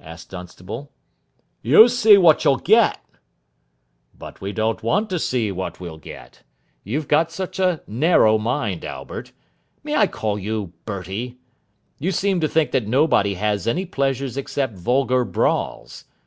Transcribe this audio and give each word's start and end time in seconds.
asked 0.00 0.30
Dunstable. 0.30 0.90
"You 1.60 1.86
see 1.90 2.16
what 2.16 2.46
you'll 2.46 2.56
get." 2.56 2.98
"But 4.18 4.40
we 4.40 4.52
don't 4.54 4.82
want 4.82 5.10
to 5.10 5.18
see 5.18 5.52
what 5.52 5.78
we'll 5.78 5.98
get. 5.98 6.44
You've 6.82 7.06
got 7.08 7.30
such 7.30 7.58
a 7.58 7.82
narrow 7.86 8.38
mind, 8.38 8.86
Albert 8.86 9.32
may 9.84 9.94
I 9.96 10.06
call 10.06 10.38
you 10.38 10.72
Bertie? 10.86 11.36
You 11.98 12.10
seem 12.10 12.40
to 12.40 12.48
think 12.48 12.70
that 12.70 12.88
nobody 12.88 13.34
has 13.34 13.66
any 13.66 13.84
pleasures 13.84 14.38
except 14.38 14.78
vulgar 14.78 15.26
brawls. 15.26 16.06